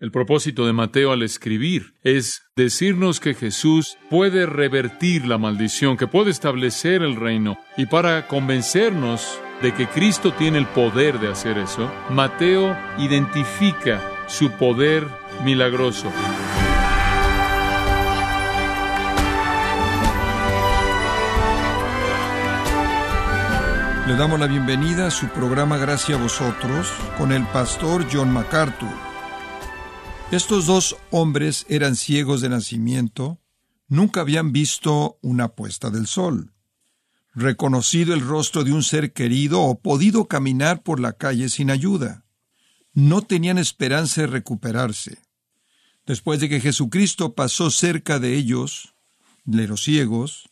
[0.00, 6.06] El propósito de Mateo al escribir es decirnos que Jesús puede revertir la maldición, que
[6.06, 7.58] puede establecer el reino.
[7.76, 14.50] Y para convencernos de que Cristo tiene el poder de hacer eso, Mateo identifica su
[14.52, 15.06] poder
[15.44, 16.10] milagroso.
[24.06, 29.09] Le damos la bienvenida a su programa Gracias a vosotros con el pastor John MacArthur.
[30.30, 33.40] Estos dos hombres eran ciegos de nacimiento,
[33.88, 36.52] nunca habían visto una puesta del sol,
[37.34, 42.24] reconocido el rostro de un ser querido o podido caminar por la calle sin ayuda.
[42.92, 45.18] No tenían esperanza de recuperarse.
[46.06, 48.94] Después de que Jesucristo pasó cerca de ellos,
[49.44, 50.48] de los ciegos,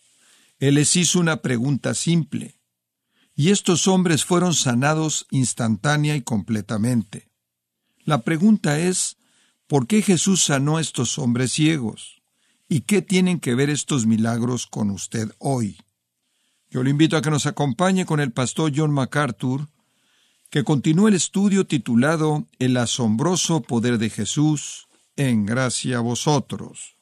[0.58, 2.58] Él les hizo una pregunta simple,
[3.36, 7.30] y estos hombres fueron sanados instantánea y completamente.
[8.04, 9.18] La pregunta es,
[9.68, 12.22] ¿Por qué Jesús sanó a estos hombres ciegos?
[12.70, 15.76] ¿Y qué tienen que ver estos milagros con usted hoy?
[16.70, 19.68] Yo le invito a que nos acompañe con el pastor John MacArthur,
[20.48, 26.96] que continúe el estudio titulado El asombroso poder de Jesús en gracia a vosotros.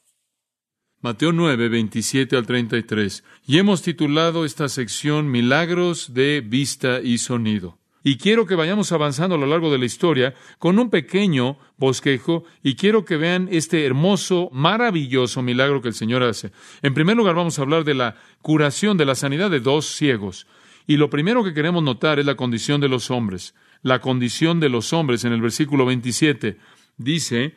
[0.99, 3.23] Mateo 9, 27 al 33.
[3.45, 7.77] Y hemos titulado esta sección Milagros de vista y sonido.
[8.03, 12.45] Y quiero que vayamos avanzando a lo largo de la historia con un pequeño bosquejo
[12.63, 16.51] y quiero que vean este hermoso, maravilloso milagro que el Señor hace.
[16.81, 20.47] En primer lugar vamos a hablar de la curación, de la sanidad de dos ciegos.
[20.85, 23.55] Y lo primero que queremos notar es la condición de los hombres.
[23.81, 26.57] La condición de los hombres en el versículo 27
[26.97, 27.55] dice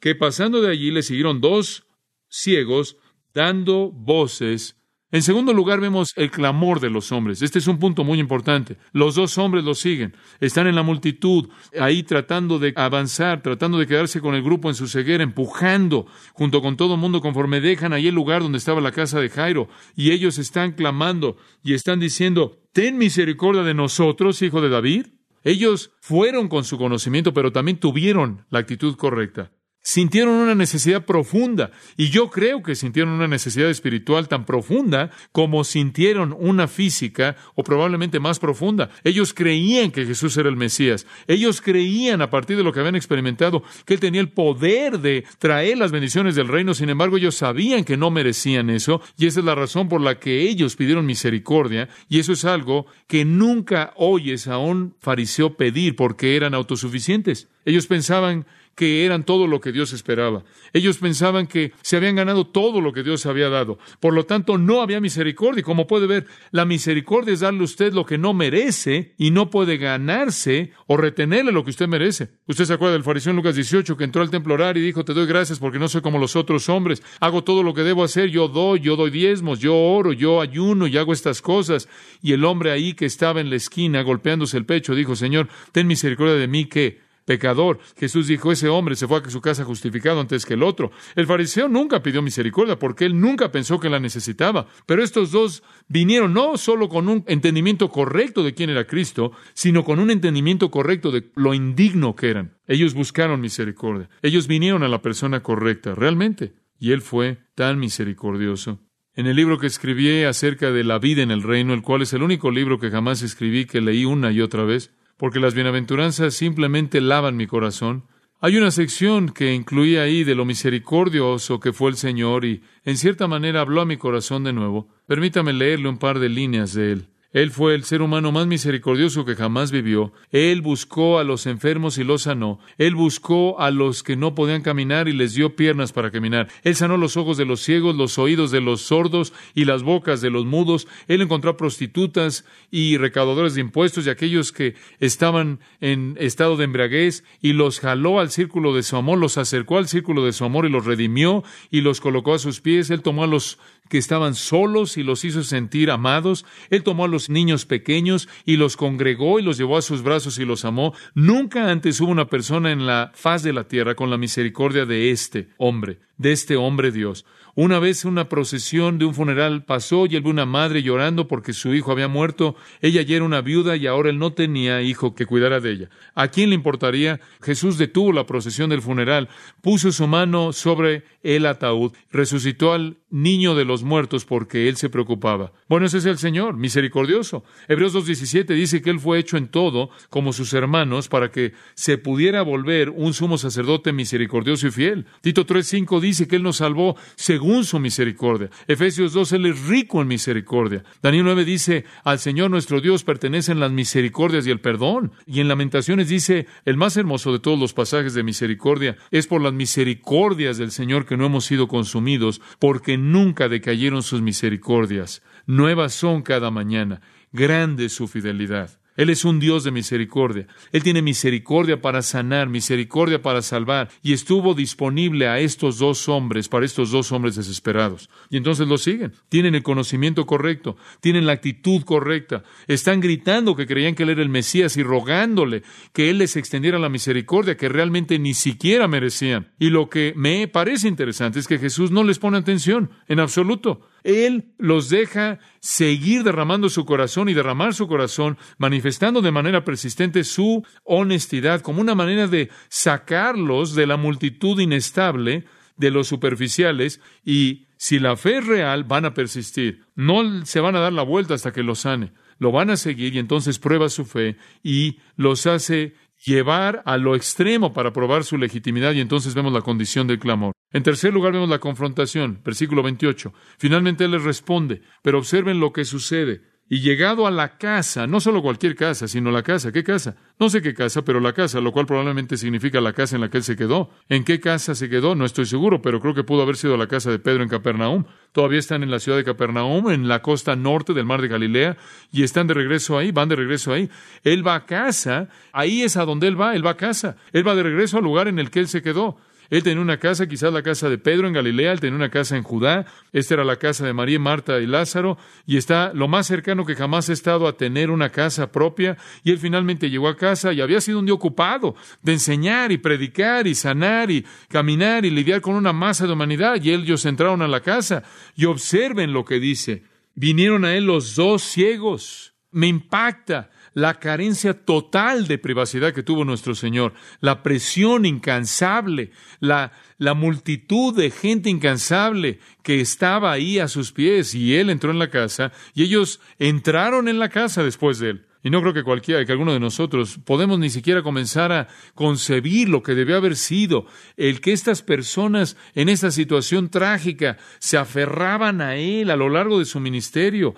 [0.00, 1.86] que pasando de allí le siguieron dos
[2.28, 2.96] ciegos
[3.32, 4.76] dando voces
[5.14, 7.40] en segundo lugar, vemos el clamor de los hombres.
[7.40, 8.78] Este es un punto muy importante.
[8.90, 10.16] Los dos hombres lo siguen.
[10.40, 14.74] Están en la multitud, ahí tratando de avanzar, tratando de quedarse con el grupo en
[14.74, 18.80] su ceguera, empujando junto con todo el mundo conforme dejan ahí el lugar donde estaba
[18.80, 19.68] la casa de Jairo.
[19.94, 25.06] Y ellos están clamando y están diciendo, ten misericordia de nosotros, hijo de David.
[25.44, 29.52] Ellos fueron con su conocimiento, pero también tuvieron la actitud correcta.
[29.86, 35.62] Sintieron una necesidad profunda, y yo creo que sintieron una necesidad espiritual tan profunda como
[35.62, 38.88] sintieron una física o probablemente más profunda.
[39.04, 41.06] Ellos creían que Jesús era el Mesías.
[41.28, 45.26] Ellos creían a partir de lo que habían experimentado que Él tenía el poder de
[45.38, 46.72] traer las bendiciones del reino.
[46.72, 50.18] Sin embargo, ellos sabían que no merecían eso, y esa es la razón por la
[50.18, 55.94] que ellos pidieron misericordia, y eso es algo que nunca oyes a un fariseo pedir
[55.94, 57.48] porque eran autosuficientes.
[57.64, 60.44] Ellos pensaban que eran todo lo que Dios esperaba.
[60.72, 63.78] Ellos pensaban que se habían ganado todo lo que Dios había dado.
[64.00, 65.62] Por lo tanto, no había misericordia.
[65.62, 69.50] Como puede ver, la misericordia es darle a usted lo que no merece y no
[69.50, 72.30] puede ganarse o retenerle lo que usted merece.
[72.46, 75.04] Usted se acuerda del fariseo en Lucas 18 que entró al templo orar y dijo,
[75.04, 77.02] te doy gracias porque no soy como los otros hombres.
[77.20, 78.30] Hago todo lo que debo hacer.
[78.30, 81.88] Yo doy, yo doy diezmos, yo oro, yo ayuno y hago estas cosas.
[82.22, 85.86] Y el hombre ahí que estaba en la esquina golpeándose el pecho dijo, Señor, ten
[85.86, 87.78] misericordia de mí que pecador.
[87.96, 90.90] Jesús dijo, ese hombre se fue a su casa justificado antes que el otro.
[91.14, 94.66] El fariseo nunca pidió misericordia porque él nunca pensó que la necesitaba.
[94.86, 99.84] Pero estos dos vinieron no solo con un entendimiento correcto de quién era Cristo, sino
[99.84, 102.58] con un entendimiento correcto de lo indigno que eran.
[102.66, 104.08] Ellos buscaron misericordia.
[104.22, 106.54] Ellos vinieron a la persona correcta, realmente.
[106.78, 108.80] Y él fue tan misericordioso.
[109.16, 112.12] En el libro que escribí acerca de la vida en el reino, el cual es
[112.12, 116.34] el único libro que jamás escribí, que leí una y otra vez, porque las bienaventuranzas
[116.34, 118.04] simplemente lavan mi corazón.
[118.40, 122.96] Hay una sección que incluía ahí de lo misericordioso que fue el Señor y en
[122.96, 124.88] cierta manera habló a mi corazón de nuevo.
[125.06, 127.08] Permítame leerle un par de líneas de él.
[127.34, 130.12] Él fue el ser humano más misericordioso que jamás vivió.
[130.30, 132.60] Él buscó a los enfermos y los sanó.
[132.78, 136.46] Él buscó a los que no podían caminar y les dio piernas para caminar.
[136.62, 140.20] Él sanó los ojos de los ciegos, los oídos de los sordos y las bocas
[140.20, 140.86] de los mudos.
[141.08, 146.66] Él encontró a prostitutas y recaudadores de impuestos y aquellos que estaban en estado de
[146.66, 150.44] embriaguez y los jaló al círculo de su amor, los acercó al círculo de su
[150.44, 151.42] amor y los redimió
[151.72, 152.90] y los colocó a sus pies.
[152.90, 153.58] Él tomó a los
[153.88, 156.46] que estaban solos y los hizo sentir amados.
[156.70, 160.38] Él tomó a los niños pequeños y los congregó y los llevó a sus brazos
[160.38, 160.94] y los amó.
[161.14, 165.10] Nunca antes hubo una persona en la faz de la tierra con la misericordia de
[165.10, 167.24] este hombre, de este hombre Dios.
[167.56, 171.52] Una vez una procesión de un funeral pasó y él vio una madre llorando porque
[171.52, 172.56] su hijo había muerto.
[172.80, 175.90] Ella ya era una viuda y ahora él no tenía hijo que cuidara de ella.
[176.16, 177.20] ¿A quién le importaría?
[177.40, 179.28] Jesús detuvo la procesión del funeral,
[179.60, 184.90] puso su mano sobre el ataúd, resucitó al niño de los muertos porque él se
[184.90, 185.52] preocupaba.
[185.68, 187.44] Bueno, ese es el Señor, misericordioso.
[187.68, 191.98] Hebreos 2.17 dice que Él fue hecho en todo como sus hermanos para que se
[191.98, 195.06] pudiera volver un sumo sacerdote misericordioso y fiel.
[195.20, 198.50] Tito 3.5 dice que Él nos salvó según su misericordia.
[198.68, 200.84] Efesios 2, Él es rico en misericordia.
[201.02, 205.12] Daniel 9 dice, al Señor nuestro Dios pertenecen las misericordias y el perdón.
[205.26, 209.40] Y en Lamentaciones dice, el más hermoso de todos los pasajes de misericordia es por
[209.40, 215.22] las misericordias del Señor que no hemos sido consumidos, porque nunca decayeron sus misericordias.
[215.46, 217.00] Nuevas son cada mañana.
[217.32, 218.78] Grande su fidelidad.
[218.96, 220.46] Él es un Dios de misericordia.
[220.72, 226.48] Él tiene misericordia para sanar, misericordia para salvar, y estuvo disponible a estos dos hombres,
[226.48, 228.08] para estos dos hombres desesperados.
[228.30, 229.12] Y entonces lo siguen.
[229.28, 234.22] Tienen el conocimiento correcto, tienen la actitud correcta, están gritando que creían que Él era
[234.22, 235.62] el Mesías y rogándole
[235.92, 239.52] que Él les extendiera la misericordia que realmente ni siquiera merecían.
[239.58, 243.88] Y lo que me parece interesante es que Jesús no les pone atención en absoluto.
[244.04, 250.24] Él los deja seguir derramando su corazón y derramar su corazón, manifestando de manera persistente
[250.24, 255.46] su honestidad como una manera de sacarlos de la multitud inestable
[255.76, 259.84] de los superficiales y si la fe es real van a persistir.
[259.94, 262.12] No se van a dar la vuelta hasta que los sane.
[262.38, 267.14] Lo van a seguir y entonces prueba su fe y los hace llevar a lo
[267.14, 270.52] extremo para probar su legitimidad y entonces vemos la condición del clamor.
[270.72, 273.32] En tercer lugar vemos la confrontación, versículo 28.
[273.58, 276.53] Finalmente él les responde, pero observen lo que sucede.
[276.74, 279.70] Y llegado a la casa, no solo cualquier casa, sino la casa.
[279.70, 280.16] ¿Qué casa?
[280.40, 283.30] No sé qué casa, pero la casa, lo cual probablemente significa la casa en la
[283.30, 283.90] que él se quedó.
[284.08, 285.14] ¿En qué casa se quedó?
[285.14, 288.06] No estoy seguro, pero creo que pudo haber sido la casa de Pedro en Capernaum.
[288.32, 291.76] Todavía están en la ciudad de Capernaum, en la costa norte del mar de Galilea,
[292.10, 293.88] y están de regreso ahí, van de regreso ahí.
[294.24, 297.16] Él va a casa, ahí es a donde él va, él va a casa.
[297.32, 299.16] Él va de regreso al lugar en el que él se quedó.
[299.50, 302.36] Él tenía una casa, quizás la casa de Pedro en Galilea, él tenía una casa
[302.36, 306.26] en Judá, esta era la casa de María, Marta y Lázaro, y está lo más
[306.26, 310.16] cercano que jamás ha estado a tener una casa propia, y él finalmente llegó a
[310.16, 315.04] casa y había sido un día ocupado de enseñar y predicar y sanar y caminar
[315.04, 318.02] y lidiar con una masa de humanidad, y ellos entraron a la casa
[318.34, 319.84] y observen lo que dice.
[320.14, 322.34] Vinieron a él los dos ciegos.
[322.52, 329.10] Me impacta la carencia total de privacidad que tuvo nuestro Señor, la presión incansable,
[329.40, 334.90] la, la multitud de gente incansable que estaba ahí a sus pies y Él entró
[334.90, 338.26] en la casa y ellos entraron en la casa después de Él.
[338.44, 342.68] Y no creo que cualquiera, que alguno de nosotros podemos ni siquiera comenzar a concebir
[342.68, 343.86] lo que debió haber sido
[344.18, 349.58] el que estas personas en esta situación trágica se aferraban a Él a lo largo
[349.58, 350.54] de su ministerio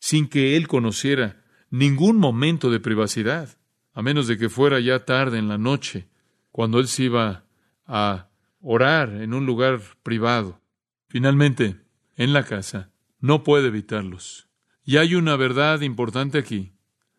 [0.00, 1.36] sin que Él conociera
[1.70, 3.56] ningún momento de privacidad,
[3.92, 6.08] a menos de que fuera ya tarde en la noche,
[6.50, 7.44] cuando él se iba
[7.86, 8.28] a
[8.60, 10.60] orar en un lugar privado.
[11.08, 11.76] Finalmente,
[12.16, 12.90] en la casa,
[13.20, 14.48] no puede evitarlos.
[14.84, 16.72] Y hay una verdad importante aquí.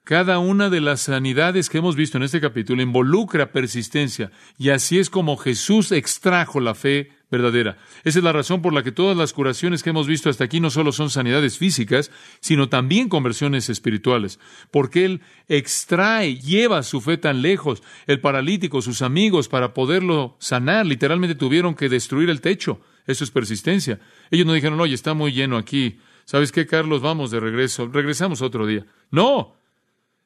[0.04, 4.98] Cada una de las sanidades que hemos visto en este capítulo involucra persistencia, y así
[5.00, 7.78] es como Jesús extrajo la fe verdadera.
[8.04, 10.60] Esa es la razón por la que todas las curaciones que hemos visto hasta aquí
[10.60, 12.12] no solo son sanidades físicas,
[12.42, 14.40] sino también conversiones espirituales,
[14.70, 17.82] porque Él extrae, lleva su fe tan lejos.
[18.06, 22.82] El paralítico, sus amigos, para poderlo sanar, literalmente tuvieron que destruir el techo.
[23.08, 24.00] Eso es persistencia.
[24.30, 25.98] Ellos no dijeron, oye, está muy lleno aquí.
[26.26, 27.02] ¿Sabes qué, Carlos?
[27.02, 27.88] Vamos de regreso.
[27.88, 28.86] Regresamos otro día.
[29.10, 29.56] No.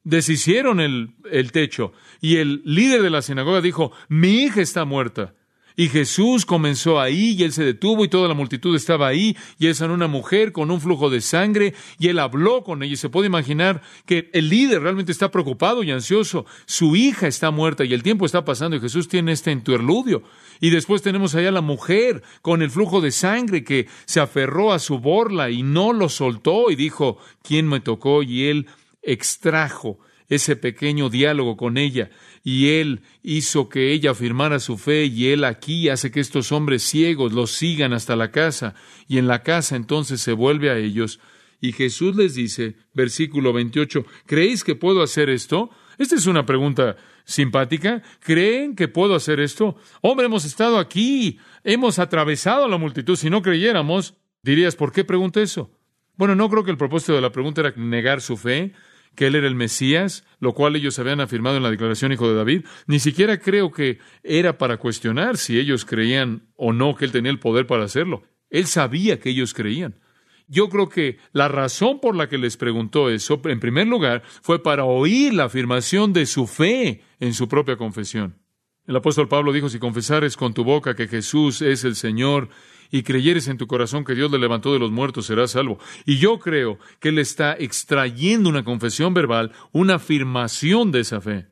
[0.04, 1.94] Deshicieron el, el techo.
[2.19, 5.34] Y el líder de la sinagoga dijo, mi hija está muerta.
[5.77, 9.67] Y Jesús comenzó ahí y él se detuvo y toda la multitud estaba ahí y
[9.67, 12.98] él sanó una mujer con un flujo de sangre y él habló con ella y
[12.98, 16.46] se puede imaginar que el líder realmente está preocupado y ansioso.
[16.65, 20.24] Su hija está muerta y el tiempo está pasando y Jesús tiene este interludio.
[20.62, 24.79] Y después tenemos allá la mujer con el flujo de sangre que se aferró a
[24.79, 28.24] su borla y no lo soltó y dijo, ¿quién me tocó?
[28.24, 28.67] Y él
[29.01, 32.10] extrajo ese pequeño diálogo con ella
[32.46, 36.84] y Él hizo que ella afirmara su fe y Él aquí hace que estos hombres
[36.84, 38.75] ciegos los sigan hasta la casa
[39.08, 41.20] y en la casa entonces se vuelve a ellos
[41.60, 45.72] y Jesús les dice, versículo 28, ¿creéis que puedo hacer esto?
[45.98, 48.04] Esta es una pregunta simpática.
[48.20, 49.75] ¿Creen que puedo hacer esto?
[50.02, 53.16] Hombre, hemos estado aquí, hemos atravesado la multitud.
[53.16, 55.72] Si no creyéramos, dirías, ¿por qué pregunta eso?
[56.18, 58.74] Bueno, no creo que el propósito de la pregunta era negar su fe,
[59.15, 62.36] que él era el Mesías, lo cual ellos habían afirmado en la declaración Hijo de
[62.36, 67.12] David, ni siquiera creo que era para cuestionar si ellos creían o no que él
[67.12, 68.24] tenía el poder para hacerlo.
[68.50, 70.00] Él sabía que ellos creían.
[70.48, 74.62] Yo creo que la razón por la que les preguntó eso, en primer lugar, fue
[74.62, 78.38] para oír la afirmación de su fe en su propia confesión.
[78.86, 82.50] El apóstol Pablo dijo, si confesares con tu boca que Jesús es el Señor
[82.92, 85.80] y creyeres en tu corazón que Dios le levantó de los muertos, serás salvo.
[86.06, 91.48] Y yo creo que Él está extrayendo una confesión verbal, una afirmación de esa fe.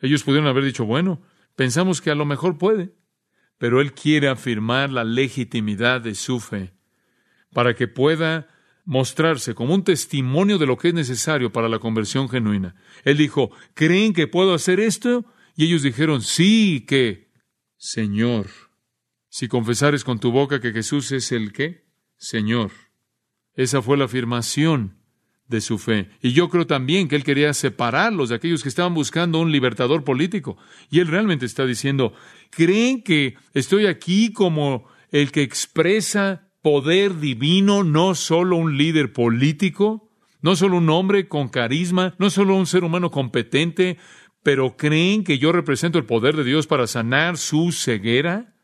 [0.00, 1.22] Ellos pudieron haber dicho, bueno,
[1.56, 2.94] pensamos que a lo mejor puede,
[3.58, 6.72] pero Él quiere afirmar la legitimidad de su fe
[7.52, 8.48] para que pueda
[8.84, 12.74] mostrarse como un testimonio de lo que es necesario para la conversión genuina.
[13.04, 15.26] Él dijo, ¿creen que puedo hacer esto?
[15.56, 17.30] Y ellos dijeron, sí, que,
[17.76, 18.46] Señor,
[19.30, 21.86] si confesares con tu boca que Jesús es el qué,
[22.18, 22.72] Señor.
[23.54, 24.98] Esa fue la afirmación
[25.48, 26.10] de su fe.
[26.20, 30.04] Y yo creo también que él quería separarlos de aquellos que estaban buscando un libertador
[30.04, 30.58] político.
[30.90, 32.12] Y él realmente está diciendo,
[32.50, 40.10] ¿creen que estoy aquí como el que expresa poder divino, no solo un líder político,
[40.42, 43.98] no solo un hombre con carisma, no solo un ser humano competente,
[44.42, 48.54] pero creen que yo represento el poder de Dios para sanar su ceguera,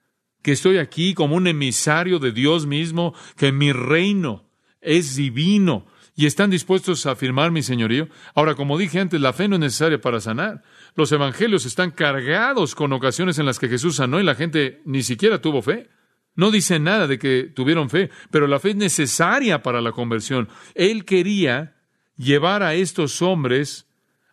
[0.46, 4.48] que estoy aquí como un emisario de Dios mismo, que mi reino
[4.80, 8.08] es divino y están dispuestos a afirmar mi señorío.
[8.32, 10.62] Ahora, como dije antes, la fe no es necesaria para sanar.
[10.94, 15.02] Los evangelios están cargados con ocasiones en las que Jesús sanó y la gente ni
[15.02, 15.88] siquiera tuvo fe.
[16.36, 20.48] No dice nada de que tuvieron fe, pero la fe es necesaria para la conversión.
[20.76, 21.74] Él quería
[22.16, 23.85] llevar a estos hombres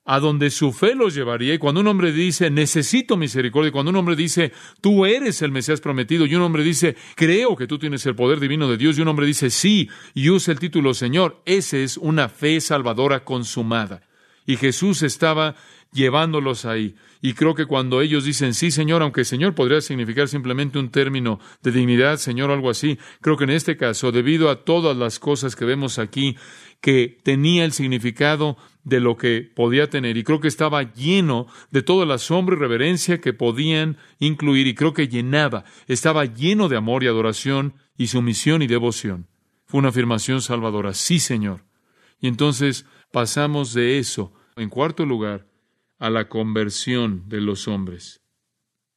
[0.06, 1.54] a donde su fe los llevaría.
[1.54, 5.82] Y cuando un hombre dice, necesito misericordia, cuando un hombre dice, tú eres el Mesías
[5.82, 9.02] prometido, y un hombre dice, creo que tú tienes el poder divino de Dios, y
[9.02, 14.02] un hombre dice, sí, y usa el título Señor, esa es una fe salvadora consumada.
[14.46, 15.56] Y Jesús estaba
[15.94, 16.96] llevándolos ahí.
[17.22, 21.40] Y creo que cuando ellos dicen sí, Señor, aunque Señor podría significar simplemente un término
[21.62, 25.56] de dignidad, Señor, algo así, creo que en este caso, debido a todas las cosas
[25.56, 26.36] que vemos aquí,
[26.84, 31.82] que tenía el significado de lo que podía tener, y creo que estaba lleno de
[31.82, 36.76] toda la asombro y reverencia que podían incluir, y creo que llenaba, estaba lleno de
[36.76, 39.28] amor y adoración y sumisión y devoción.
[39.66, 41.64] Fue una afirmación salvadora, sí, Señor.
[42.20, 45.48] Y entonces pasamos de eso, en cuarto lugar,
[46.00, 48.23] a la conversión de los hombres.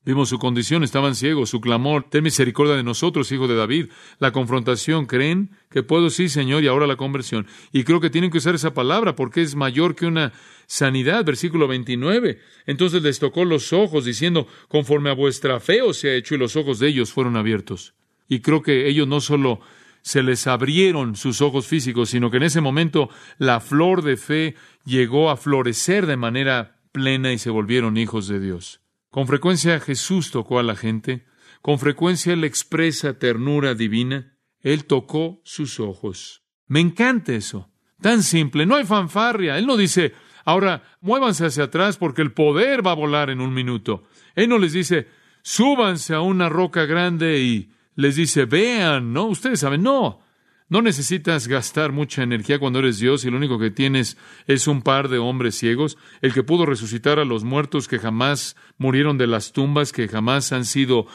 [0.06, 3.86] Vimos su condición, estaban ciegos, su clamor, ten misericordia de nosotros, hijo de David.
[4.20, 6.10] La confrontación, ¿creen que puedo?
[6.10, 7.48] Sí, Señor, y ahora la conversión.
[7.72, 10.32] Y creo que tienen que usar esa palabra porque es mayor que una
[10.68, 12.38] sanidad, versículo 29.
[12.66, 16.38] Entonces les tocó los ojos, diciendo, conforme a vuestra fe os se ha hecho, y
[16.38, 17.94] los ojos de ellos fueron abiertos.
[18.28, 19.58] Y creo que ellos no solo
[20.02, 24.54] se les abrieron sus ojos físicos, sino que en ese momento la flor de fe
[24.84, 28.85] llegó a florecer de manera plena y se volvieron hijos de Dios.
[29.16, 31.24] Con frecuencia Jesús tocó a la gente,
[31.62, 36.42] con frecuencia Él expresa ternura divina, Él tocó sus ojos.
[36.66, 37.70] Me encanta eso,
[38.02, 40.12] tan simple, no hay fanfarria, Él no dice,
[40.44, 44.02] ahora muévanse hacia atrás porque el poder va a volar en un minuto.
[44.34, 45.08] Él no les dice,
[45.40, 50.25] súbanse a una roca grande y les dice, vean, no, ustedes saben, no,
[50.68, 54.82] no necesitas gastar mucha energía cuando eres Dios y lo único que tienes es un
[54.82, 59.28] par de hombres ciegos, el que pudo resucitar a los muertos que jamás murieron de
[59.28, 61.06] las tumbas, que jamás han sido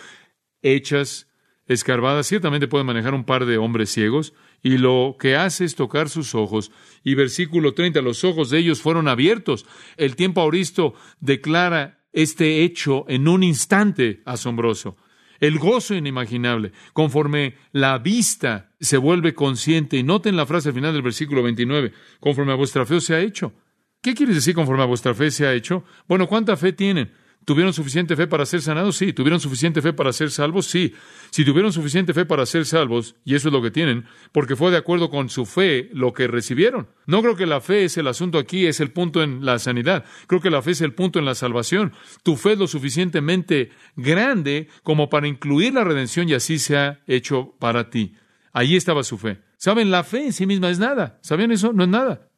[0.62, 1.28] hechas,
[1.68, 6.08] escarbadas, ciertamente puede manejar un par de hombres ciegos, y lo que hace es tocar
[6.08, 6.72] sus ojos.
[7.04, 9.66] Y versículo 30, los ojos de ellos fueron abiertos.
[9.98, 14.98] El tiempo auristo declara este hecho en un instante asombroso
[15.42, 19.98] el gozo inimaginable, conforme la vista se vuelve consciente.
[19.98, 23.20] Y noten la frase al final del versículo 29, conforme a vuestra fe se ha
[23.20, 23.54] hecho.
[24.02, 25.84] ¿Qué quiere decir conforme a vuestra fe se ha hecho?
[26.08, 27.12] Bueno, ¿cuánta fe tienen?
[27.44, 28.98] ¿Tuvieron suficiente fe para ser sanados?
[28.98, 29.14] Sí.
[29.14, 30.68] ¿Tuvieron suficiente fe para ser salvos?
[30.68, 30.94] Sí.
[31.32, 34.70] Si tuvieron suficiente fe para ser salvos, y eso es lo que tienen, porque fue
[34.70, 36.90] de acuerdo con su fe lo que recibieron.
[37.08, 40.06] No creo que la fe es el asunto aquí, es el punto en la sanidad.
[40.28, 41.94] Creo que la fe es el punto en la salvación.
[42.24, 47.02] Tu fe es lo suficientemente grande como para incluir la redención y así se ha
[47.08, 48.16] hecho para ti.
[48.54, 49.42] Allí estaba su fe.
[49.58, 49.90] ¿Saben?
[49.90, 51.20] La fe en sí misma es nada.
[51.22, 51.74] ¿Sabían eso?
[51.74, 52.30] No es nada.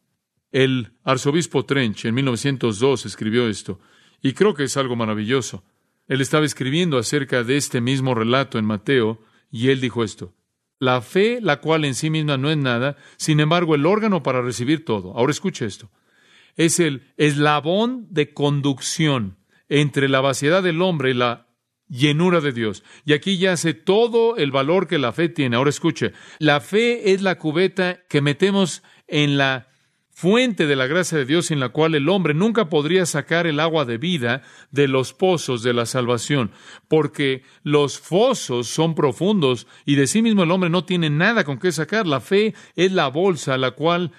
[0.52, 3.80] El arzobispo Trench en 1902 escribió esto.
[4.24, 5.64] Y creo que es algo maravilloso.
[6.08, 9.20] Él estaba escribiendo acerca de este mismo relato en Mateo,
[9.52, 10.34] y él dijo esto.
[10.80, 14.42] La fe, la cual en sí misma no es nada, sin embargo, el órgano para
[14.42, 15.16] recibir todo.
[15.16, 15.92] Ahora escuche esto.
[16.56, 19.38] Es el eslabón de conducción
[19.70, 21.48] entre la vaciedad del hombre y la
[21.88, 22.84] llenura de Dios.
[23.06, 25.56] Y aquí yace todo el valor que la fe tiene.
[25.56, 29.68] Ahora escuche, la fe es la cubeta que metemos en la
[30.14, 33.60] fuente de la gracia de Dios sin la cual el hombre nunca podría sacar el
[33.60, 36.52] agua de vida de los pozos de la salvación,
[36.88, 41.58] porque los fosos son profundos y de sí mismo el hombre no tiene nada con
[41.58, 42.08] qué sacar.
[42.08, 44.12] La fe es la bolsa la cual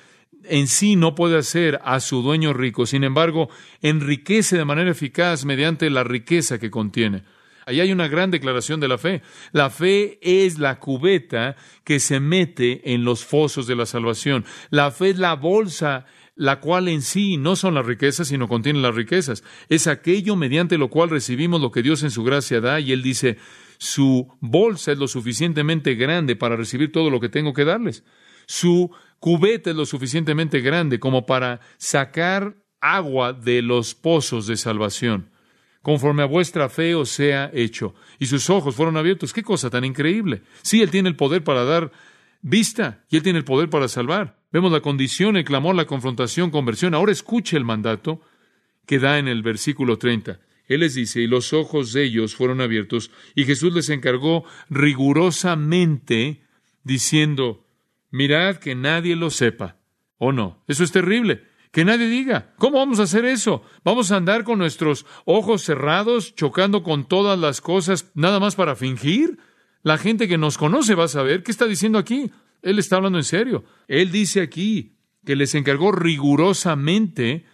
[0.45, 3.49] en sí no puede hacer a su dueño rico, sin embargo,
[3.81, 7.23] enriquece de manera eficaz mediante la riqueza que contiene.
[7.67, 9.23] Ahí hay una gran declaración de la fe.
[9.53, 14.45] La fe es la cubeta que se mete en los fosos de la salvación.
[14.71, 16.07] La fe es la bolsa
[16.37, 19.45] la cual en sí no son las riquezas, sino contiene las riquezas.
[19.69, 23.03] Es aquello mediante lo cual recibimos lo que Dios en su gracia da, y Él
[23.03, 23.39] dice,
[23.79, 28.05] su bolsa es lo suficientemente grande para recibir todo lo que tengo que darles.
[28.47, 28.91] Su
[29.21, 35.34] cubeta es lo suficientemente grande como para sacar agua de los pozos de salvación
[35.85, 37.95] conforme a vuestra fe os sea hecho.
[38.19, 39.35] Y sus ojos fueron abiertos.
[39.35, 40.41] Qué cosa tan increíble.
[40.63, 41.93] Sí, Él tiene el poder para dar
[42.41, 44.41] vista y Él tiene el poder para salvar.
[44.51, 46.95] Vemos la condición, el clamor, la confrontación, conversión.
[46.95, 48.23] Ahora escuche el mandato
[48.87, 50.41] que da en el versículo 30.
[50.69, 56.41] Él les dice, y los ojos de ellos fueron abiertos, y Jesús les encargó rigurosamente,
[56.83, 57.67] diciendo,
[58.11, 59.77] mirad que nadie lo sepa.
[60.17, 60.65] ¿O no?
[60.67, 61.43] Eso es terrible.
[61.75, 63.65] Que nadie diga, ¿cómo vamos a hacer eso?
[63.83, 68.77] ¿Vamos a andar con nuestros ojos cerrados, chocando con todas las cosas, nada más para
[68.77, 69.39] fingir?
[69.83, 72.31] La gente que nos conoce va a saber qué está diciendo aquí.
[72.63, 73.65] Él está hablando en serio.
[73.89, 74.95] Él dice aquí
[75.27, 77.45] que les encargó rigurosamente,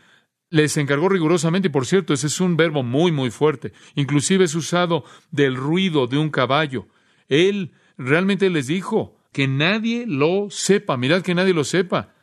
[0.51, 3.73] les encargó rigurosamente, y por cierto, ese es un verbo muy, muy fuerte.
[3.95, 6.89] Inclusive es usado del ruido de un caballo.
[7.29, 10.99] Él realmente les dijo que nadie lo sepa.
[10.99, 12.20] Mirad que nadie lo sepa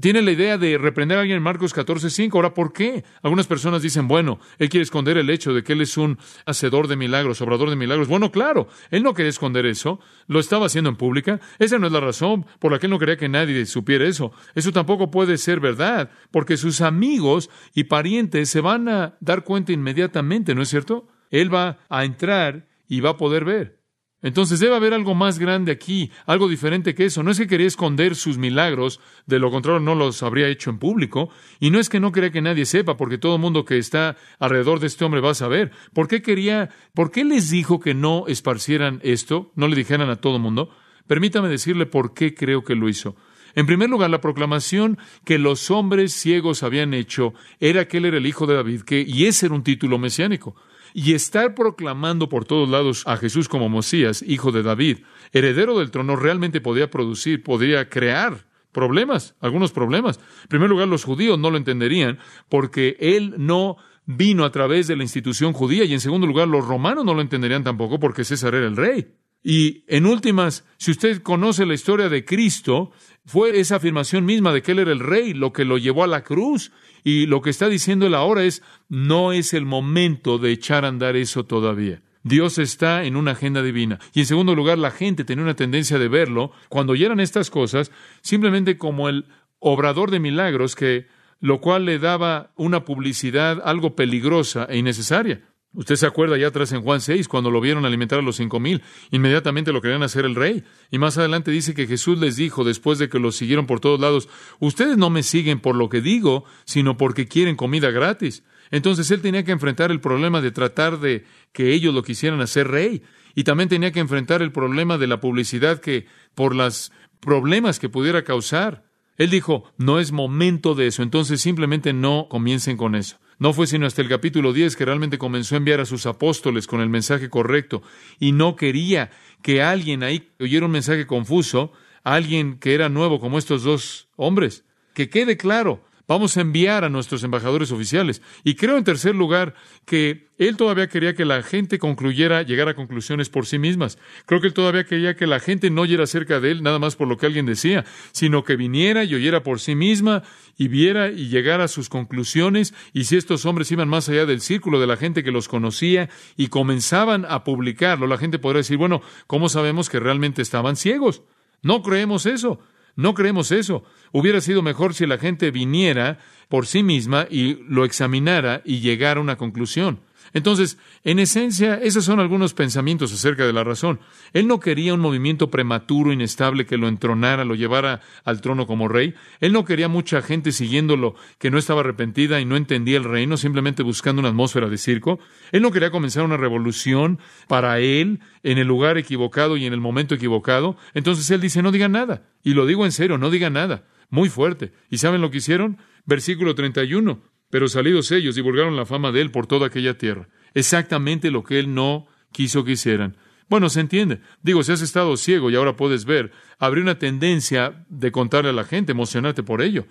[0.00, 2.34] tiene la idea de reprender a alguien en Marcos 14:5.
[2.34, 3.04] Ahora, ¿por qué?
[3.22, 6.88] Algunas personas dicen, bueno, él quiere esconder el hecho de que él es un hacedor
[6.88, 8.08] de milagros, obrador de milagros.
[8.08, 11.40] Bueno, claro, él no quería esconder eso, lo estaba haciendo en pública.
[11.58, 14.32] Esa no es la razón por la que él no quería que nadie supiera eso.
[14.54, 19.72] Eso tampoco puede ser verdad, porque sus amigos y parientes se van a dar cuenta
[19.72, 21.08] inmediatamente, ¿no es cierto?
[21.30, 23.77] Él va a entrar y va a poder ver.
[24.20, 27.22] Entonces debe haber algo más grande aquí, algo diferente que eso.
[27.22, 30.78] No es que quería esconder sus milagros, de lo contrario no los habría hecho en
[30.78, 33.78] público, y no es que no quería que nadie sepa, porque todo el mundo que
[33.78, 35.70] está alrededor de este hombre va a saber.
[35.92, 40.16] ¿Por qué quería, por qué les dijo que no esparcieran esto, no le dijeran a
[40.16, 40.70] todo el mundo?
[41.06, 43.14] Permítame decirle por qué creo que lo hizo.
[43.54, 48.18] En primer lugar, la proclamación que los hombres ciegos habían hecho era que él era
[48.18, 50.56] el hijo de David, que, y ese era un título mesiánico
[50.98, 54.98] y estar proclamando por todos lados a Jesús como Mosías, hijo de David,
[55.32, 60.18] heredero del trono, realmente podía producir, podría crear problemas, algunos problemas.
[60.42, 64.96] En primer lugar, los judíos no lo entenderían porque él no vino a través de
[64.96, 68.56] la institución judía y en segundo lugar, los romanos no lo entenderían tampoco porque César
[68.56, 69.06] era el rey.
[69.50, 72.90] Y en últimas, si usted conoce la historia de Cristo,
[73.24, 76.06] fue esa afirmación misma de que Él era el rey lo que lo llevó a
[76.06, 76.70] la cruz.
[77.02, 80.88] Y lo que está diciendo Él ahora es, no es el momento de echar a
[80.88, 82.02] andar eso todavía.
[82.24, 83.98] Dios está en una agenda divina.
[84.12, 87.90] Y en segundo lugar, la gente tenía una tendencia de verlo, cuando oyeran estas cosas,
[88.20, 89.24] simplemente como el
[89.60, 91.06] obrador de milagros, que
[91.40, 95.40] lo cual le daba una publicidad algo peligrosa e innecesaria.
[95.78, 98.58] Usted se acuerda ya atrás en Juan 6, cuando lo vieron alimentar a los cinco
[98.58, 100.64] mil, inmediatamente lo querían hacer el rey.
[100.90, 104.00] Y más adelante dice que Jesús les dijo, después de que los siguieron por todos
[104.00, 108.42] lados, ustedes no me siguen por lo que digo, sino porque quieren comida gratis.
[108.72, 112.66] Entonces él tenía que enfrentar el problema de tratar de que ellos lo quisieran hacer
[112.66, 113.04] rey.
[113.36, 117.88] Y también tenía que enfrentar el problema de la publicidad que, por los problemas que
[117.88, 118.84] pudiera causar.
[119.16, 123.20] Él dijo, no es momento de eso, entonces simplemente no comiencen con eso.
[123.38, 126.66] No fue sino hasta el capítulo 10 que realmente comenzó a enviar a sus apóstoles
[126.66, 127.82] con el mensaje correcto
[128.18, 129.10] y no quería
[129.42, 131.72] que alguien ahí oyera un mensaje confuso,
[132.02, 134.64] alguien que era nuevo como estos dos hombres.
[134.92, 138.22] Que quede claro, Vamos a enviar a nuestros embajadores oficiales.
[138.42, 139.52] Y creo, en tercer lugar,
[139.84, 143.98] que él todavía quería que la gente concluyera, llegara a conclusiones por sí mismas.
[144.24, 146.96] Creo que él todavía quería que la gente no oyera acerca de él nada más
[146.96, 150.22] por lo que alguien decía, sino que viniera y oyera por sí misma
[150.56, 152.72] y viera y llegara a sus conclusiones.
[152.94, 156.08] Y si estos hombres iban más allá del círculo de la gente que los conocía
[156.38, 161.22] y comenzaban a publicarlo, la gente podría decir, bueno, ¿cómo sabemos que realmente estaban ciegos?
[161.60, 162.60] No creemos eso.
[162.98, 163.84] No creemos eso.
[164.10, 169.20] Hubiera sido mejor si la gente viniera por sí misma y lo examinara y llegara
[169.20, 170.00] a una conclusión.
[170.32, 174.00] Entonces, en esencia, esos son algunos pensamientos acerca de la razón.
[174.32, 178.88] Él no quería un movimiento prematuro, inestable, que lo entronara, lo llevara al trono como
[178.88, 179.14] rey.
[179.40, 183.36] Él no quería mucha gente siguiéndolo que no estaba arrepentida y no entendía el reino,
[183.36, 185.18] simplemente buscando una atmósfera de circo.
[185.52, 189.80] Él no quería comenzar una revolución para él en el lugar equivocado y en el
[189.80, 190.76] momento equivocado.
[190.94, 192.22] Entonces él dice, no diga nada.
[192.42, 193.84] Y lo digo en serio, no diga nada.
[194.10, 194.72] Muy fuerte.
[194.90, 195.78] ¿Y saben lo que hicieron?
[196.06, 197.20] Versículo 31.
[197.50, 200.28] Pero salidos ellos, divulgaron la fama de él por toda aquella tierra.
[200.54, 203.16] Exactamente lo que él no quiso que hicieran.
[203.48, 204.20] Bueno, se entiende.
[204.42, 208.54] Digo, si has estado ciego y ahora puedes ver, habría una tendencia de contarle a
[208.54, 209.86] la gente, emocionarte por ello.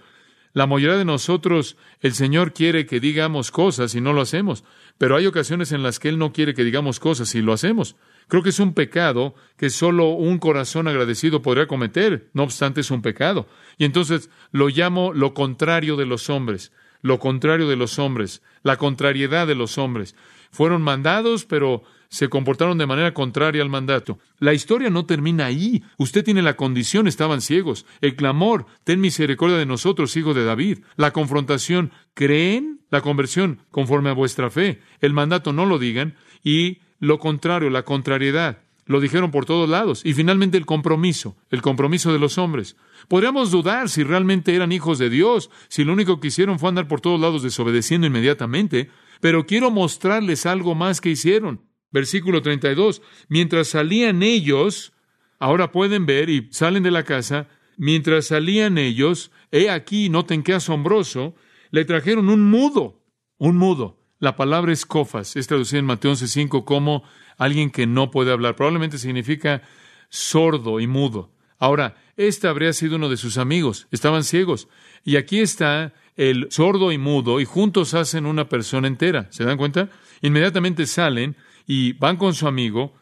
[0.53, 4.63] La mayoría de nosotros, el Señor quiere que digamos cosas y no lo hacemos,
[4.97, 7.95] pero hay ocasiones en las que Él no quiere que digamos cosas y lo hacemos.
[8.27, 12.91] Creo que es un pecado que solo un corazón agradecido podría cometer, no obstante es
[12.91, 13.47] un pecado.
[13.77, 16.71] Y entonces lo llamo lo contrario de los hombres,
[17.07, 20.15] lo contrario de los hombres, la contrariedad de los hombres.
[20.51, 24.19] Fueron mandados, pero se comportaron de manera contraria al mandato.
[24.39, 25.83] La historia no termina ahí.
[25.97, 27.85] Usted tiene la condición, estaban ciegos.
[28.01, 30.79] El clamor, ten misericordia de nosotros, hijo de David.
[30.95, 32.81] La confrontación, ¿creen?
[32.89, 34.81] La conversión, conforme a vuestra fe.
[34.99, 36.15] El mandato, no lo digan.
[36.43, 38.59] Y lo contrario, la contrariedad.
[38.87, 40.01] Lo dijeron por todos lados.
[40.03, 42.75] Y finalmente el compromiso, el compromiso de los hombres.
[43.07, 46.87] Podríamos dudar si realmente eran hijos de Dios, si lo único que hicieron fue andar
[46.87, 48.89] por todos lados desobedeciendo inmediatamente.
[49.19, 51.61] Pero quiero mostrarles algo más que hicieron.
[51.91, 53.01] Versículo 32.
[53.27, 54.93] Mientras salían ellos,
[55.39, 57.47] ahora pueden ver y salen de la casa,
[57.77, 61.35] mientras salían ellos, he aquí, noten qué asombroso,
[61.71, 63.03] le trajeron un mudo,
[63.37, 63.97] un mudo.
[64.19, 67.03] La palabra escofas es traducida en Mateo 11.5 como
[67.37, 68.55] alguien que no puede hablar.
[68.55, 69.61] Probablemente significa
[70.09, 71.31] sordo y mudo.
[71.59, 73.87] Ahora, este habría sido uno de sus amigos.
[73.91, 74.67] Estaban ciegos.
[75.03, 79.27] Y aquí está el sordo y mudo y juntos hacen una persona entera.
[79.29, 79.89] ¿Se dan cuenta?
[80.21, 81.35] Inmediatamente salen
[81.67, 82.93] y van con su amigo,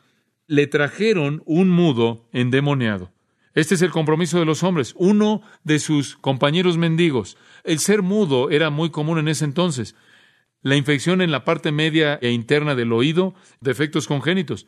[0.47, 3.12] le trajeron un mudo endemoniado.
[3.54, 7.38] Este es el compromiso de los hombres, uno de sus compañeros mendigos.
[7.63, 9.95] El ser mudo era muy común en ese entonces.
[10.65, 14.65] La infección en la parte media e interna del oído, defectos congénitos.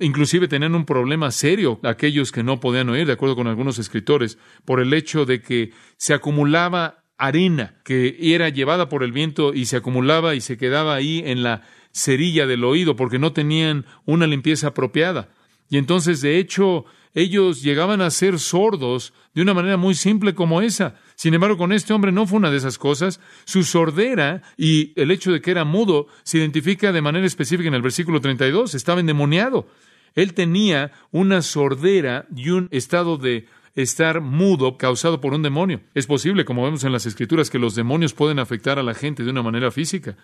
[0.00, 4.36] Inclusive tenían un problema serio aquellos que no podían oír, de acuerdo con algunos escritores,
[4.64, 9.66] por el hecho de que se acumulaba arena que era llevada por el viento y
[9.66, 14.26] se acumulaba y se quedaba ahí en la cerilla del oído porque no tenían una
[14.26, 15.28] limpieza apropiada.
[15.70, 20.62] Y entonces, de hecho, ellos llegaban a ser sordos de una manera muy simple como
[20.62, 20.96] esa.
[21.14, 23.20] Sin embargo, con este hombre no fue una de esas cosas.
[23.44, 27.74] Su sordera y el hecho de que era mudo se identifica de manera específica en
[27.74, 28.74] el versículo 32.
[28.74, 29.66] Estaba endemoniado.
[30.14, 35.80] Él tenía una sordera y un estado de estar mudo causado por un demonio.
[35.94, 39.22] Es posible, como vemos en las escrituras, que los demonios pueden afectar a la gente
[39.22, 40.16] de una manera física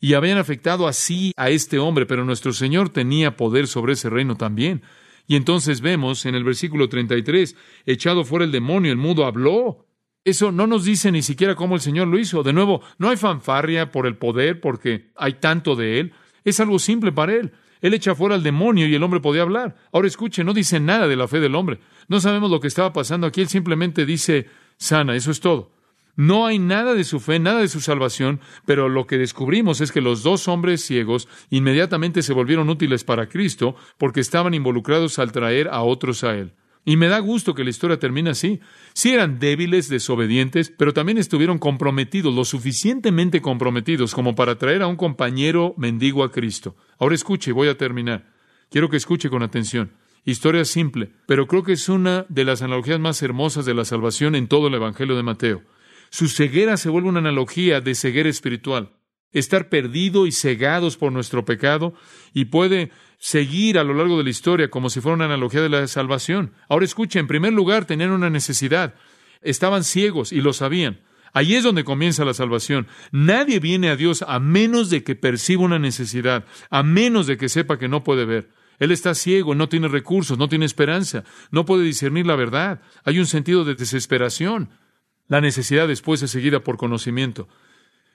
[0.00, 4.36] y habían afectado así a este hombre, pero nuestro Señor tenía poder sobre ese reino
[4.36, 4.82] también.
[5.26, 9.86] Y entonces vemos en el versículo 33, echado fuera el demonio, el mudo habló.
[10.24, 12.42] Eso no nos dice ni siquiera cómo el Señor lo hizo.
[12.42, 16.12] De nuevo, no hay fanfarria por el poder porque hay tanto de Él.
[16.44, 17.52] Es algo simple para Él.
[17.80, 19.76] Él echa fuera al demonio y el hombre podía hablar.
[19.92, 21.78] Ahora escuche, no dice nada de la fe del hombre.
[22.08, 23.40] No sabemos lo que estaba pasando aquí.
[23.40, 25.75] Él simplemente dice sana, eso es todo.
[26.16, 29.92] No hay nada de su fe, nada de su salvación, pero lo que descubrimos es
[29.92, 35.30] que los dos hombres ciegos inmediatamente se volvieron útiles para Cristo porque estaban involucrados al
[35.30, 36.54] traer a otros a Él.
[36.86, 38.60] Y me da gusto que la historia termine así.
[38.94, 44.86] Sí eran débiles, desobedientes, pero también estuvieron comprometidos, lo suficientemente comprometidos como para traer a
[44.86, 46.76] un compañero mendigo a Cristo.
[46.98, 48.32] Ahora escuche, voy a terminar.
[48.70, 49.90] Quiero que escuche con atención.
[50.24, 54.34] Historia simple, pero creo que es una de las analogías más hermosas de la salvación
[54.34, 55.62] en todo el Evangelio de Mateo.
[56.10, 58.92] Su ceguera se vuelve una analogía de ceguera espiritual.
[59.32, 61.94] Estar perdido y cegados por nuestro pecado
[62.32, 65.68] y puede seguir a lo largo de la historia como si fuera una analogía de
[65.68, 66.52] la salvación.
[66.68, 68.94] Ahora escuche, en primer lugar tenían una necesidad.
[69.42, 71.00] Estaban ciegos y lo sabían.
[71.32, 72.86] Ahí es donde comienza la salvación.
[73.12, 77.50] Nadie viene a Dios a menos de que perciba una necesidad, a menos de que
[77.50, 78.48] sepa que no puede ver.
[78.78, 82.80] Él está ciego, no tiene recursos, no tiene esperanza, no puede discernir la verdad.
[83.04, 84.70] Hay un sentido de desesperación.
[85.28, 87.48] La necesidad después es seguida por conocimiento.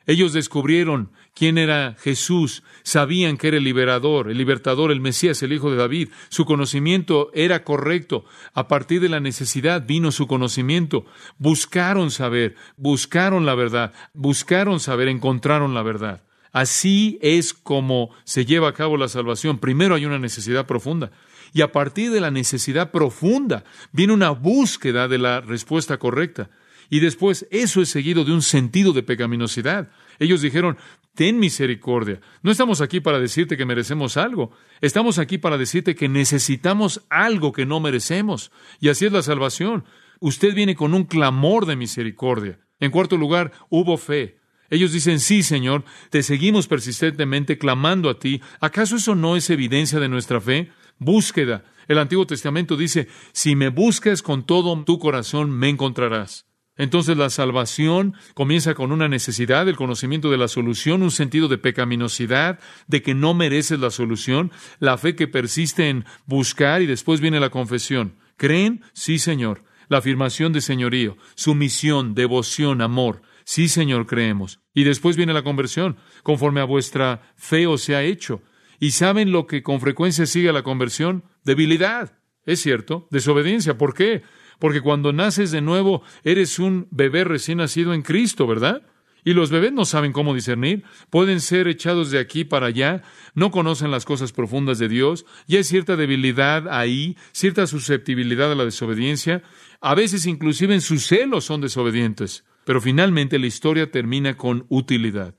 [0.07, 5.53] Ellos descubrieron quién era Jesús, sabían que era el liberador, el libertador, el Mesías, el
[5.53, 6.09] Hijo de David.
[6.29, 8.25] Su conocimiento era correcto.
[8.53, 11.05] A partir de la necesidad vino su conocimiento.
[11.37, 16.23] Buscaron saber, buscaron la verdad, buscaron saber, encontraron la verdad.
[16.51, 19.59] Así es como se lleva a cabo la salvación.
[19.59, 21.11] Primero hay una necesidad profunda.
[21.53, 26.49] Y a partir de la necesidad profunda viene una búsqueda de la respuesta correcta.
[26.91, 29.89] Y después eso es seguido de un sentido de pecaminosidad.
[30.19, 30.77] Ellos dijeron,
[31.15, 32.19] ten misericordia.
[32.43, 34.51] No estamos aquí para decirte que merecemos algo.
[34.81, 38.51] Estamos aquí para decirte que necesitamos algo que no merecemos.
[38.81, 39.85] Y así es la salvación.
[40.19, 42.59] Usted viene con un clamor de misericordia.
[42.81, 44.41] En cuarto lugar, hubo fe.
[44.69, 48.41] Ellos dicen, sí, Señor, te seguimos persistentemente clamando a ti.
[48.59, 50.73] ¿Acaso eso no es evidencia de nuestra fe?
[50.97, 51.63] Búsqueda.
[51.87, 56.50] El Antiguo Testamento dice, si me buscas con todo tu corazón, me encontrarás.
[56.81, 61.59] Entonces la salvación comienza con una necesidad, el conocimiento de la solución, un sentido de
[61.59, 67.21] pecaminosidad, de que no mereces la solución, la fe que persiste en buscar y después
[67.21, 68.15] viene la confesión.
[68.35, 68.81] ¿Creen?
[68.93, 69.63] Sí, Señor.
[69.89, 73.21] La afirmación de señorío, sumisión, devoción, amor.
[73.43, 74.59] Sí, Señor, creemos.
[74.73, 78.41] Y después viene la conversión, conforme a vuestra fe os se ha hecho.
[78.79, 81.25] ¿Y saben lo que con frecuencia sigue a la conversión?
[81.43, 82.17] Debilidad.
[82.43, 83.77] Es cierto, desobediencia.
[83.77, 84.23] ¿Por qué?
[84.61, 88.83] Porque cuando naces de nuevo, eres un bebé recién nacido en Cristo, ¿verdad?
[89.23, 93.01] Y los bebés no saben cómo discernir, pueden ser echados de aquí para allá,
[93.33, 98.55] no conocen las cosas profundas de Dios, y hay cierta debilidad ahí, cierta susceptibilidad a
[98.55, 99.41] la desobediencia,
[99.81, 105.33] a veces inclusive en sus celos son desobedientes, pero finalmente la historia termina con utilidad.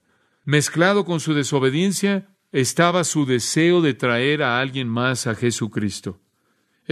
[0.44, 6.21] Mezclado con su desobediencia estaba su deseo de traer a alguien más a Jesucristo.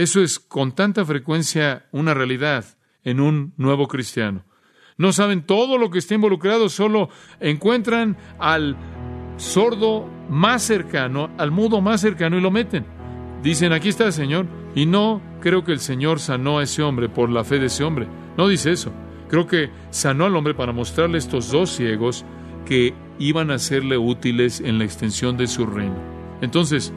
[0.01, 2.65] Eso es con tanta frecuencia una realidad
[3.03, 4.43] en un nuevo cristiano.
[4.97, 7.09] No saben todo lo que está involucrado, solo
[7.39, 8.75] encuentran al
[9.37, 12.83] sordo más cercano, al mudo más cercano y lo meten.
[13.43, 14.47] Dicen, aquí está el Señor.
[14.73, 17.83] Y no creo que el Señor sanó a ese hombre por la fe de ese
[17.83, 18.07] hombre.
[18.37, 18.91] No dice eso.
[19.29, 22.25] Creo que sanó al hombre para mostrarle estos dos ciegos
[22.65, 26.01] que iban a serle útiles en la extensión de su reino.
[26.41, 26.91] Entonces,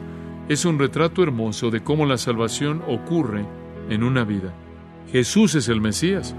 [0.47, 3.45] es un retrato hermoso de cómo la salvación ocurre
[3.89, 4.53] en una vida.
[5.11, 6.35] Jesús es el Mesías.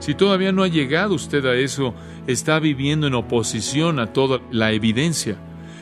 [0.00, 1.94] Si todavía no ha llegado usted a eso,
[2.26, 5.36] está viviendo en oposición a toda la evidencia.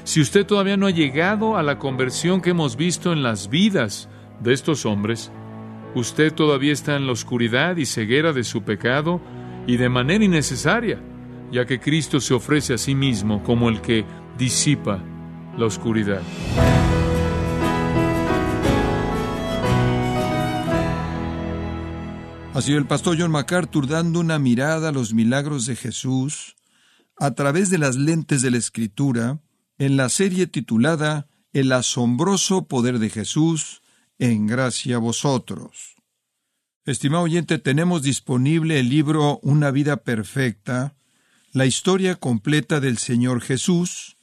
[0.05, 4.09] Si usted todavía no ha llegado a la conversión que hemos visto en las vidas
[4.41, 5.31] de estos hombres,
[5.95, 9.21] usted todavía está en la oscuridad y ceguera de su pecado
[9.67, 11.01] y de manera innecesaria,
[11.51, 14.05] ya que Cristo se ofrece a sí mismo como el que
[14.37, 14.99] disipa
[15.57, 16.23] la oscuridad.
[22.69, 26.55] El pastor John MacArthur dando una mirada a los milagros de Jesús
[27.19, 29.41] a través de las lentes de la Escritura
[29.79, 33.83] en la serie titulada El asombroso poder de Jesús
[34.19, 35.97] en gracia a vosotros.
[36.87, 40.95] Estimado oyente, tenemos disponible el libro Una vida perfecta,
[41.53, 44.17] la historia completa del Señor Jesús,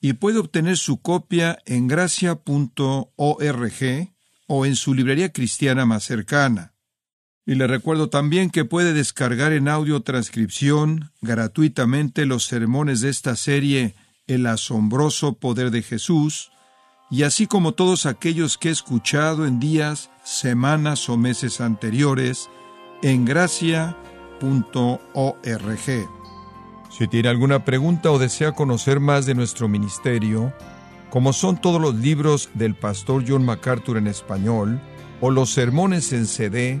[0.00, 2.44] y puede obtener su copia en gracia.org
[4.46, 6.69] o en su librería cristiana más cercana.
[7.50, 13.34] Y le recuerdo también que puede descargar en audio transcripción gratuitamente los sermones de esta
[13.34, 13.96] serie
[14.28, 16.52] El asombroso poder de Jesús,
[17.10, 22.48] y así como todos aquellos que he escuchado en días, semanas o meses anteriores
[23.02, 23.98] en gracia.org.
[26.88, 30.54] Si tiene alguna pregunta o desea conocer más de nuestro ministerio,
[31.10, 34.80] como son todos los libros del pastor John MacArthur en español,
[35.20, 36.80] o los sermones en CD,